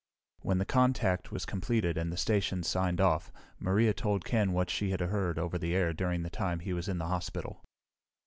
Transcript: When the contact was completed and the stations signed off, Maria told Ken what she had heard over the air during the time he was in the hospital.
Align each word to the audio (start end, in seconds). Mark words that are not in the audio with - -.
When 0.41 0.57
the 0.57 0.65
contact 0.65 1.31
was 1.31 1.45
completed 1.45 1.95
and 1.95 2.11
the 2.11 2.17
stations 2.17 2.67
signed 2.67 2.99
off, 2.99 3.31
Maria 3.59 3.93
told 3.93 4.25
Ken 4.25 4.51
what 4.51 4.71
she 4.71 4.89
had 4.89 4.99
heard 4.99 5.37
over 5.37 5.59
the 5.59 5.75
air 5.75 5.93
during 5.93 6.23
the 6.23 6.31
time 6.31 6.61
he 6.61 6.73
was 6.73 6.87
in 6.87 6.97
the 6.97 7.05
hospital. 7.05 7.63